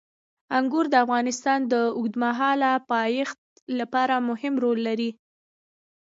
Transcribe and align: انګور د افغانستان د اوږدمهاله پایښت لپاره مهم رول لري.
انګور 0.57 0.85
د 0.91 0.95
افغانستان 1.05 1.59
د 1.73 1.73
اوږدمهاله 1.97 2.71
پایښت 2.91 3.39
لپاره 3.79 4.15
مهم 4.29 4.53
رول 4.63 4.79
لري. 4.87 5.11